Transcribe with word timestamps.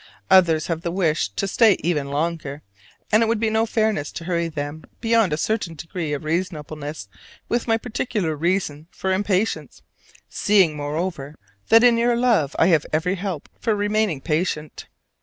Others 0.31 0.65
have 0.65 0.81
the 0.81 0.89
wish 0.91 1.29
to 1.29 1.47
stay 1.47 1.77
even 1.83 2.07
longer, 2.09 2.63
and 3.11 3.21
it 3.21 3.27
would 3.27 3.39
be 3.39 3.51
no 3.51 3.67
fairness 3.67 4.11
to 4.13 4.23
hurry 4.23 4.47
them 4.47 4.83
beyond 4.99 5.31
a 5.31 5.37
certain 5.37 5.75
degree 5.75 6.11
of 6.11 6.23
reasonableness 6.23 7.07
with 7.47 7.67
my 7.67 7.77
particular 7.77 8.35
reason 8.35 8.87
for 8.89 9.13
impatience, 9.13 9.83
seeing, 10.27 10.75
moreover, 10.75 11.35
that 11.67 11.83
in 11.83 11.99
your 11.99 12.15
love 12.17 12.55
I 12.57 12.65
have 12.69 12.87
every 12.91 13.13
help 13.13 13.47
for 13.59 13.75
remaining 13.75 14.21
patient. 14.21 14.87